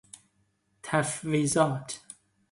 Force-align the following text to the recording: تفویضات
تفویضات 0.83 2.01